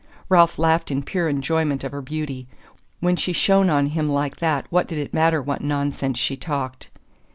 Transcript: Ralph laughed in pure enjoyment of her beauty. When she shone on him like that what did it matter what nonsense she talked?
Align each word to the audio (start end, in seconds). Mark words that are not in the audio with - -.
Ralph 0.29 0.57
laughed 0.57 0.89
in 0.89 1.03
pure 1.03 1.29
enjoyment 1.29 1.83
of 1.83 1.91
her 1.91 2.01
beauty. 2.01 2.47
When 3.01 3.15
she 3.15 3.33
shone 3.33 3.69
on 3.69 3.85
him 3.85 4.09
like 4.09 4.37
that 4.37 4.65
what 4.71 4.87
did 4.87 4.97
it 4.97 5.13
matter 5.13 5.43
what 5.43 5.61
nonsense 5.63 6.17
she 6.17 6.35
talked? 6.35 6.89